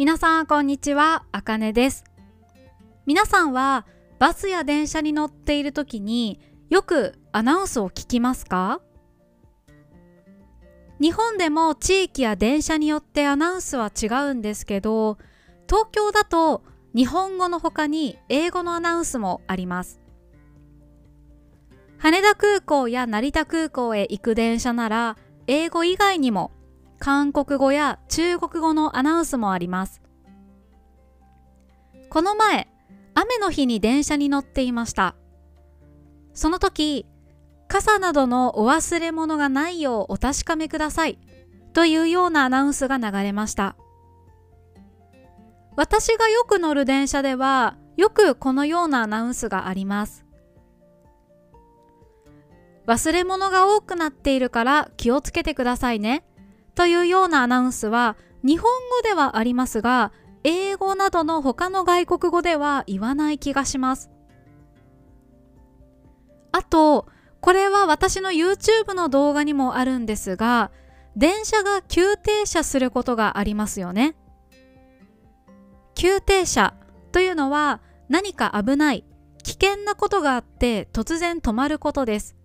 [0.00, 2.04] 皆さんこんにちは、あかねです。
[3.04, 3.86] 皆さんは
[4.18, 8.80] バスや電車に乗っている時によくアナウンスを聞きますか？
[11.02, 15.18] 日本でも地域や電車によってアナウンスは違うんですけど、
[15.68, 16.62] 東京だと
[16.94, 20.00] 日本語の他に英語のアナウンスもあります。
[21.98, 26.52] 羽田空港や成田空港へ行く電車なら英語以外にも
[27.00, 30.02] 韓国語や中国語のアナウンスもあります。
[32.10, 32.68] この前、
[33.14, 35.16] 雨の日に電車に乗っていました。
[36.34, 37.06] その時、
[37.68, 41.18] 傘などのお忘れ物がないようお確かめください
[41.72, 43.76] というようなアナウンスが流れました。
[45.76, 50.26] 私がよく乗る電車ではよくこのようなアナウンスがあります。
[52.86, 56.24] 忘れ物が多くなっているから気をつけてくださいね。
[56.74, 60.12] というようなアナウンスは日本語ではありますが
[60.44, 64.10] 英語などの他の外国語では言わない気がします。
[66.52, 67.06] あと、
[67.40, 70.70] これは私の YouTube の動画にもあるんですが、
[71.16, 74.16] 電車が急停車することがありますよね。
[75.94, 76.74] 急停車
[77.12, 79.04] というのは何か危ない、
[79.42, 82.36] 危険なことがあって突然止まることです。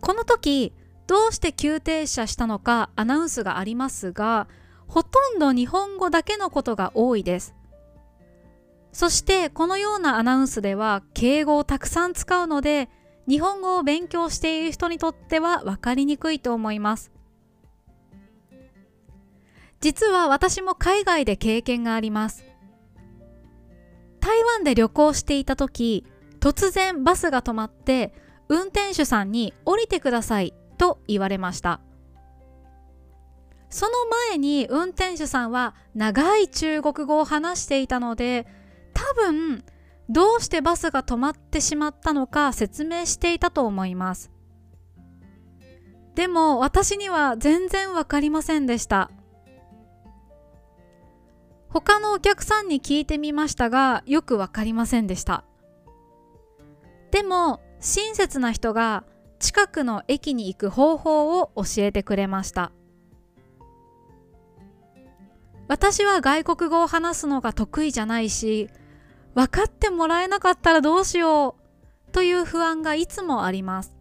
[0.00, 0.74] この時、
[1.10, 4.46] どうして急停車したのかアナウンスがありますが、
[4.86, 7.52] ほとんど日本語だけのことが多いです。
[8.92, 12.88] そしてこのようなアナウンスでは敬語をたくさん使うので
[13.28, 17.10] 日本語を勉強している人にとっては分かりにくいと思います。
[19.80, 22.44] 実は私も海外で経験があります。
[24.20, 26.06] 台湾で旅行していた時
[26.38, 28.14] 突然バスが止まって
[28.48, 31.82] 運転手さんに降りてくださいと言われました。
[33.68, 33.92] その
[34.30, 38.46] 前に運転手さんは長い中国語を話していたので
[38.94, 39.62] 多分
[40.08, 44.30] どうしてバスが止まってしまったのか説明していたと思います。
[46.14, 49.10] でも私には全然わかりませんでした。
[51.68, 55.44] 他のお客さんに聞いてみましたがよくわかりませんでした。
[57.10, 59.04] でも親切な人が
[59.40, 62.70] 近くの駅に行く方法を教えてくれました。
[65.66, 68.68] 私は外国語を話すのが得意じゃないし
[69.34, 71.56] 分かってもらえなかったらどうしよ
[72.08, 73.96] うという不安がいつもあります。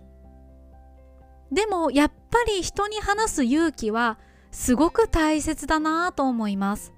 [1.52, 4.20] でもやっぱり人に話す勇気は
[4.52, 6.94] すごく大切だなぁと思います。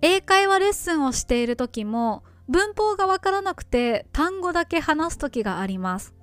[0.00, 6.14] 英会話レッスンをしている時も文法がわからなくて単語だけ話す時があります。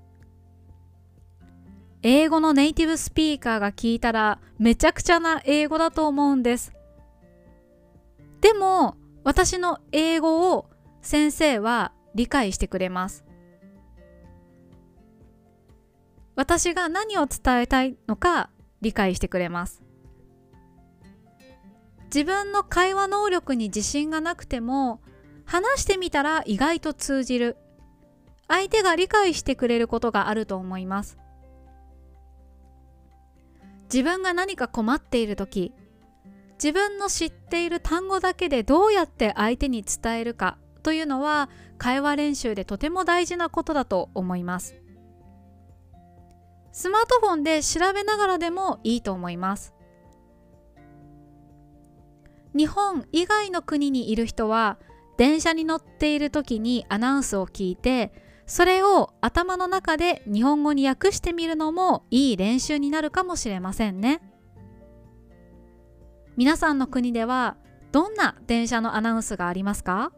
[2.04, 6.72] 英語のネイティブスピーカーが聞いたらめちゃくちゃな英語だと思うんです。
[8.42, 10.70] でも私の英語を
[11.02, 13.26] 先生は理解してくれます。
[16.36, 18.52] 私が何を伝えたいのか
[18.82, 19.82] 理解してくれます。
[22.06, 25.02] 自分の会話能力に自信がなくても
[25.50, 27.58] 話してみたら意外と通じる。
[28.48, 31.18] 相手が理解してくれることがあると思います。
[33.92, 35.74] 自分が何か困っている時
[36.62, 41.50] 自分の知っている単語だけでどうやって相手に伝えるかというのは
[41.80, 44.76] 会話練習でとても大事なことだと思います。
[46.72, 49.74] スマートフォンで調べながらでもいいと思います。
[52.56, 54.78] 日本以外の国にいる人は
[55.20, 58.14] 電車に乗っている時にアナウンスを聞いて
[58.46, 64.22] それを頭の中で日本語に訳してみるのもいい練習になるかもしれませんね。
[66.38, 67.58] 皆さんの国では
[67.92, 70.14] どんな電車のアナウンスがありますか？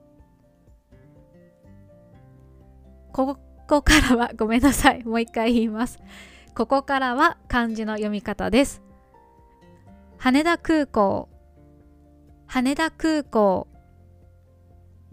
[3.12, 5.04] ここからは ごめんなさい。
[5.04, 6.00] もう一回言います。
[6.54, 8.84] ここからは漢字の読み方です。
[10.20, 11.28] 羽田空港。
[12.46, 13.71] 羽田空港。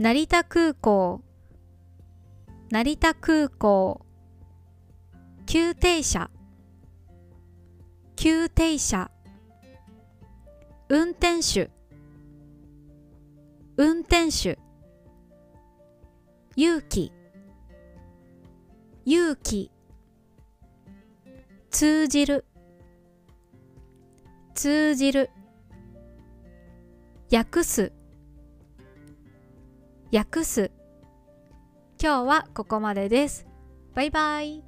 [0.00, 1.24] 成田空港。
[2.70, 4.00] 成田空港。
[5.44, 6.30] 急停車。
[8.14, 9.10] 急停車。
[10.88, 11.68] 運転手。
[13.76, 14.56] 運転手。
[16.54, 17.12] 勇気。
[19.04, 19.72] 勇気。
[21.72, 22.44] 通じる。
[24.54, 25.30] 通じる。
[27.32, 27.97] 訳す。
[30.10, 30.70] 訳す
[32.00, 33.46] 今日はここまでです。
[33.94, 34.67] バイバイ。